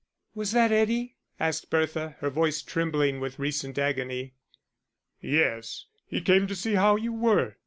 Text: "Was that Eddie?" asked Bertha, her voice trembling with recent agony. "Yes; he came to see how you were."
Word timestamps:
"Was 0.33 0.51
that 0.53 0.71
Eddie?" 0.71 1.17
asked 1.39 1.69
Bertha, 1.69 2.15
her 2.21 2.31
voice 2.31 2.63
trembling 2.63 3.19
with 3.19 3.37
recent 3.37 3.77
agony. 3.77 4.33
"Yes; 5.21 5.85
he 6.07 6.21
came 6.21 6.47
to 6.47 6.55
see 6.55 6.73
how 6.73 6.95
you 6.95 7.13
were." 7.13 7.57